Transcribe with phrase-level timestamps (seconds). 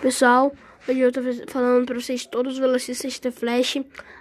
[0.00, 0.52] Pessoal,
[0.88, 3.78] hoje eu tô falando pra vocês todos os velocistas de Flash.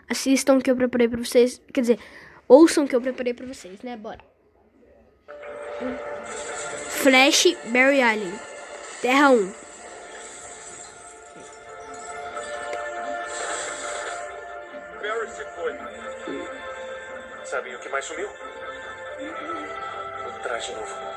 [0.10, 1.62] Assistam que eu preparei pra vocês.
[1.72, 2.00] Quer dizer,
[2.48, 3.96] ouçam que eu preparei pra vocês, né?
[3.96, 4.20] Bora.
[6.88, 8.34] Flash Barry Allen.
[9.02, 9.54] Terra 1.
[15.02, 15.74] Barry se foi.
[17.46, 18.28] Sabem o que mais sumiu?
[20.28, 21.17] O traje novo.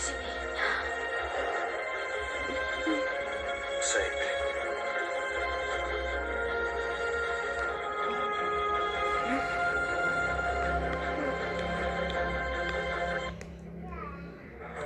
[0.00, 0.30] atrás de mim.
[3.82, 4.30] Sempre.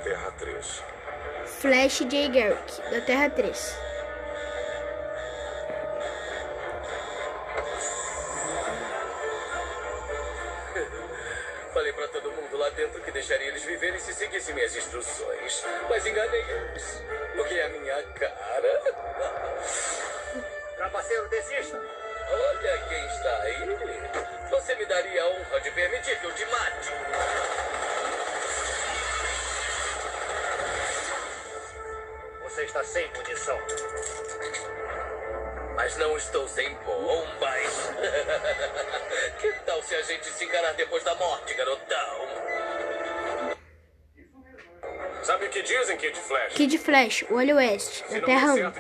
[0.03, 0.83] Terra 3.
[1.47, 2.29] Flash J.
[2.29, 3.84] Garrick, da Terra 3.
[12.65, 15.65] Lá dentro que deixaria eles viverem se seguissem minhas instruções.
[15.89, 17.03] Mas enganei eles.
[17.37, 18.83] Porque é a minha cara.
[20.77, 21.79] Trapaceiro, desista!
[22.31, 23.59] Olha quem está aí.
[24.51, 26.91] Você me daria a honra de permitir que eu te mate.
[32.45, 33.59] Você está sem munição.
[35.75, 37.04] Mas não estou sem bombas.
[39.97, 42.25] A gente se encarar depois da morte, garotão?
[45.23, 46.55] Sabe o que dizem, Kid Flash?
[46.55, 48.73] Kid Flash, o Olho Oeste, da Terra der 1.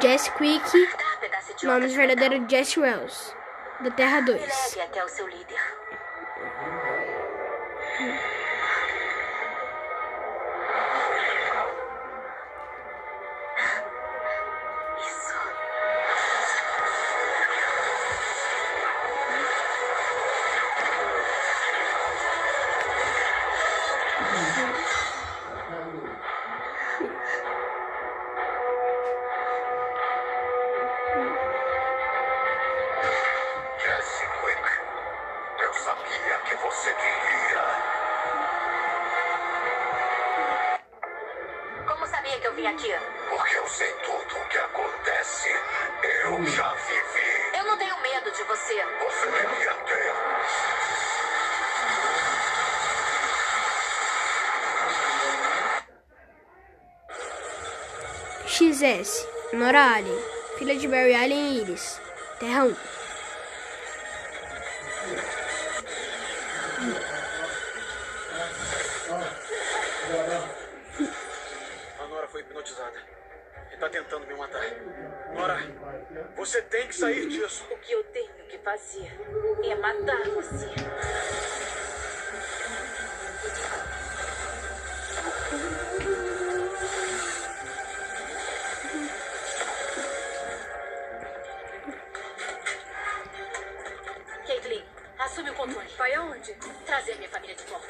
[0.00, 0.88] Jesse Quick,
[1.62, 3.34] nome de verdadeiro Jesse Wells,
[3.80, 4.40] da Terra 2.
[4.40, 5.60] Leve até o seu líder.
[8.00, 8.33] Isso.
[42.66, 42.94] Aqui?
[43.28, 45.48] Porque eu sei tudo o que acontece.
[46.24, 47.58] Eu já vivi.
[47.58, 48.84] Eu não tenho medo de você.
[48.84, 50.14] Você devia ter.
[58.46, 60.18] XS, Nora Allen,
[60.58, 62.00] filha de Barry Allen e Iris,
[62.38, 63.03] Terra 1.
[72.64, 72.98] Hipnotizada.
[73.72, 74.64] E tá tentando me matar.
[75.34, 75.58] Nora,
[76.34, 77.66] você tem que sair disso.
[77.70, 79.12] O que eu tenho que fazer
[79.64, 80.70] é matar você.
[94.46, 94.84] Caitlyn,
[95.18, 95.88] assume o controle.
[95.98, 96.54] Vai aonde?
[96.86, 97.88] Trazer minha família de volta.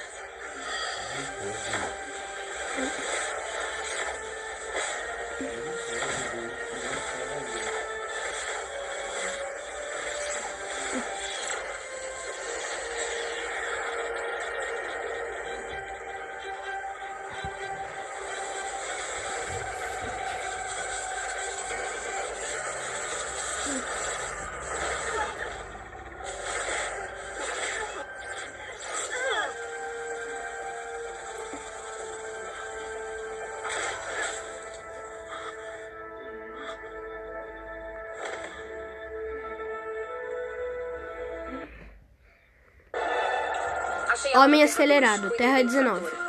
[44.37, 46.24] Homem Acelerado, Terra 19.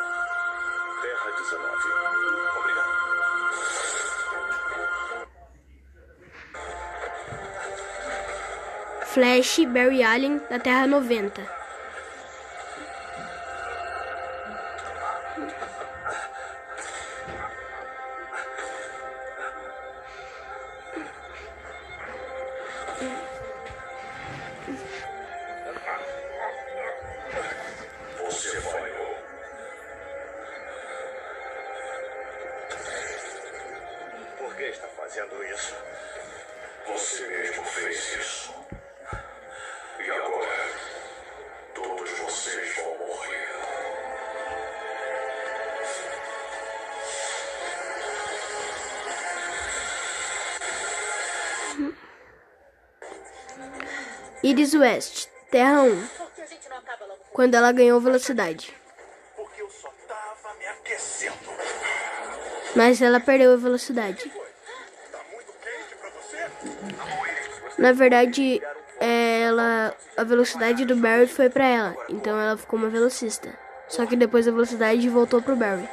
[9.15, 11.41] Flash, Barry Allen, da Terra 90.
[28.19, 29.17] Você falhou.
[34.37, 35.73] Por que está fazendo isso?
[36.85, 38.74] Você mesmo fez isso.
[40.05, 40.69] E agora,
[41.73, 43.49] todos vocês vão morrer.
[54.43, 56.07] Iris West, Terra 1.
[56.07, 58.77] Por que a gente não acaba logo com Quando ela ganhou velocidade.
[59.35, 61.49] Porque eu só tava me aquecendo.
[62.75, 64.31] Mas ela perdeu a velocidade.
[65.11, 67.81] Tá muito quente pra você?
[67.81, 68.61] Na verdade,
[69.55, 71.95] ela, a velocidade do Barry foi pra ela.
[72.09, 73.49] Então ela ficou uma velocista.
[73.87, 75.87] Só que depois a velocidade voltou pro Barry.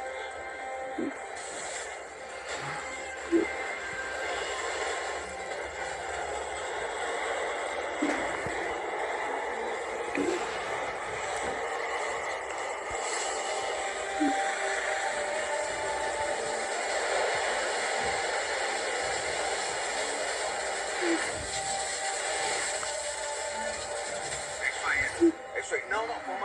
[21.03, 21.42] É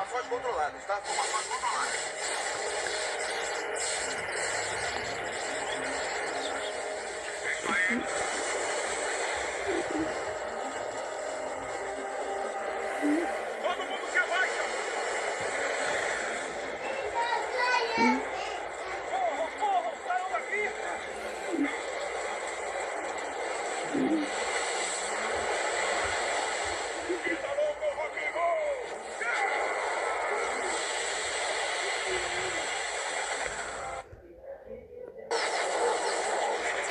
[0.08, 0.96] Formações controladas, tá?
[1.04, 2.67] Formações controladas.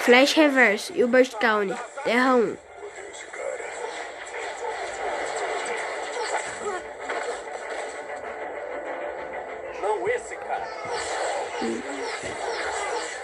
[0.07, 2.57] Flash Reverse, Hubert County, Terra 1.
[3.11, 3.65] Esse cara.
[9.81, 10.67] Não esse cara.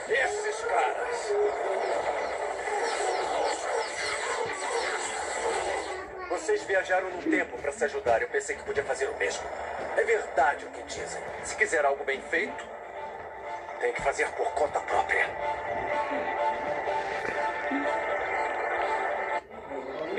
[0.10, 1.34] Esses caras.
[6.28, 8.22] Vocês viajaram no tempo para se ajudar.
[8.22, 9.44] Eu pensei que podia fazer o mesmo.
[9.96, 11.24] É verdade o que dizem.
[11.46, 12.66] Se quiser algo bem feito,
[13.80, 15.30] tem que fazer por conta própria.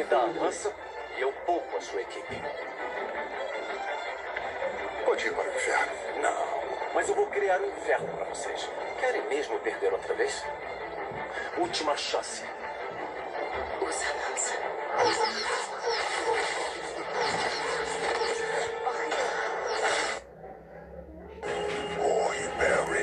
[0.04, 0.72] me dá a lança
[1.16, 2.42] e eu poupo a sua equipe.
[5.04, 5.92] Pode ir para o inferno.
[6.20, 8.68] Não, mas eu vou criar um inferno para vocês.
[9.00, 10.44] Querem mesmo perder outra vez?
[11.56, 12.44] Última chance.
[13.80, 14.54] Usa a lança.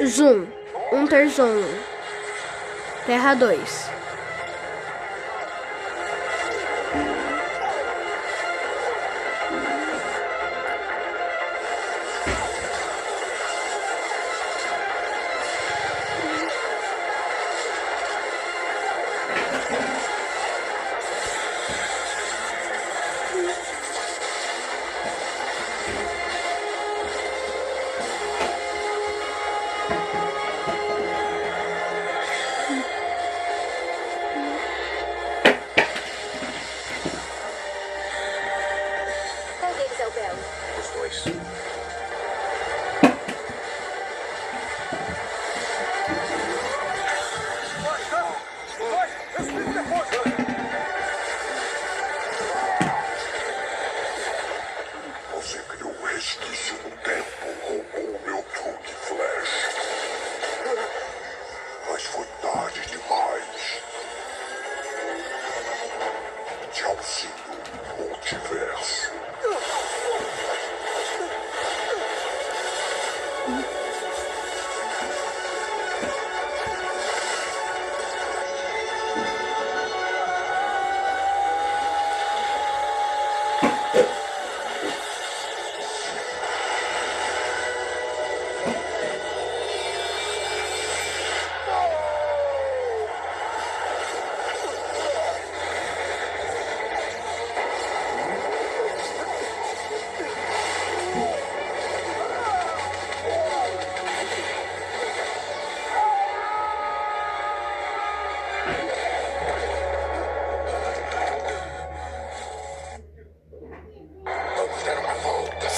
[0.06, 0.48] Zoom,
[0.92, 1.84] Unterzone,
[3.06, 4.01] Terra 2.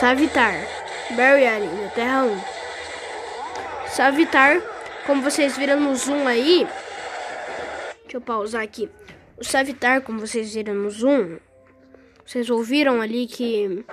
[0.03, 0.67] Savitar.
[1.15, 2.37] Barry Allen, na Terra 1.
[3.87, 4.61] Savitar,
[5.07, 6.67] como vocês viram no zoom aí.
[8.01, 8.89] Deixa eu pausar aqui.
[9.39, 11.37] O Savitar, como vocês viram no zoom.
[12.25, 13.85] Vocês ouviram ali que.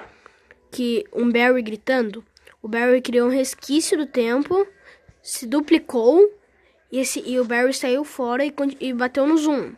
[0.73, 2.25] Que um Barry gritando.
[2.61, 4.67] O Barry criou um resquício do tempo.
[5.23, 6.29] Se duplicou.
[6.91, 9.75] E, esse, e o Barry saiu fora e, e bateu no zoom.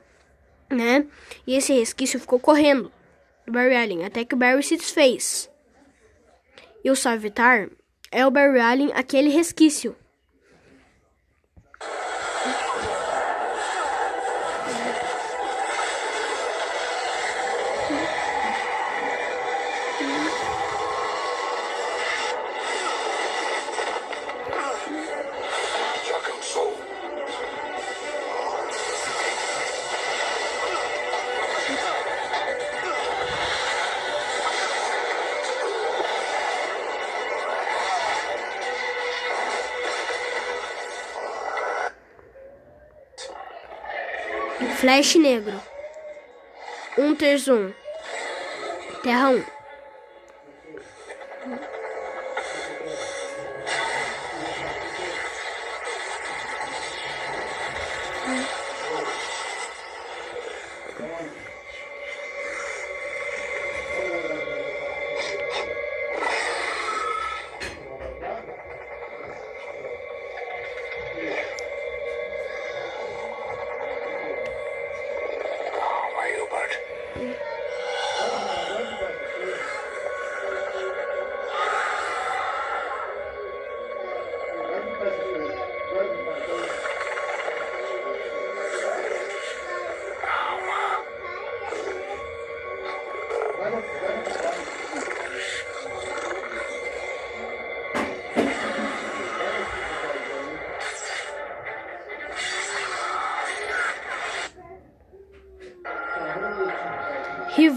[0.71, 1.05] Né?
[1.47, 2.91] E esse resquício ficou correndo
[3.45, 4.07] do Barry Allen.
[4.07, 5.52] Até que o Barry se desfez.
[6.85, 7.71] E o Savitar
[8.11, 9.97] é o Barry Allen, aquele resquício.
[44.83, 45.62] Flash Negro.
[46.99, 47.73] Unterzoom.
[49.05, 49.45] Terra 1.
[58.25, 58.62] Calma,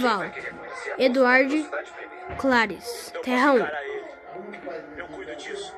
[0.05, 0.31] Rival.
[0.99, 1.65] Eduard
[2.37, 3.11] Clares.
[3.23, 3.57] Terra 1.
[3.57, 4.03] Cara ele.
[4.97, 5.75] Eu cuido disso.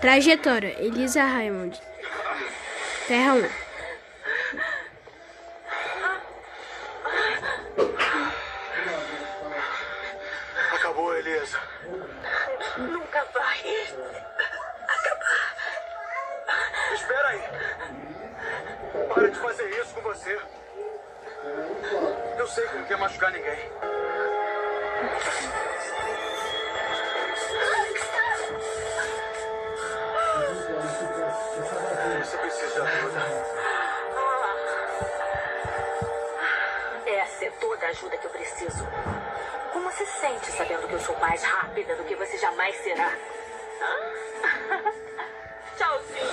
[0.00, 0.76] Trajetória.
[0.78, 1.80] Elisa Raymond.
[3.08, 3.50] Terra 1.
[10.76, 11.58] Acabou, Elisa.
[12.78, 13.58] Nunca vai.
[16.94, 17.42] Espera aí.
[19.12, 20.40] Para de fazer isso com você.
[22.38, 23.58] Eu sei que não quer machucar ninguém.
[37.06, 38.86] Essa é toda a ajuda que eu preciso.
[39.72, 43.12] Como se sente sabendo que eu sou mais rápida do que você jamais será?
[45.76, 46.31] Tchauzinho.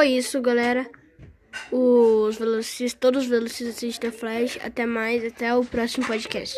[0.00, 0.90] Foi isso, galera.
[1.70, 4.58] Os velocistas, todos os velocistas da Flash.
[4.64, 6.56] Até mais, até o próximo podcast.